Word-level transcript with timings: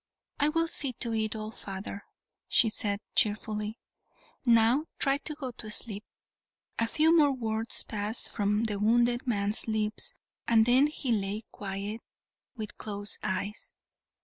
"I 0.39 0.49
will 0.49 0.65
see 0.65 0.93
to 0.93 1.13
it 1.13 1.35
all, 1.35 1.51
father," 1.51 2.05
she 2.47 2.69
said, 2.69 3.01
cheerfully; 3.13 3.77
"now 4.43 4.85
try 4.97 5.19
to 5.19 5.35
go 5.35 5.51
to 5.51 5.69
sleep." 5.69 6.03
A 6.79 6.87
few 6.87 7.15
more 7.15 7.31
words 7.31 7.83
passed 7.83 8.29
from 8.31 8.63
the 8.63 8.79
wounded 8.79 9.27
man's 9.27 9.67
lips, 9.67 10.15
and 10.47 10.65
then 10.65 10.87
he 10.87 11.11
lay 11.11 11.43
quiet 11.51 12.01
with 12.55 12.77
closed 12.77 13.19
eyes. 13.21 13.73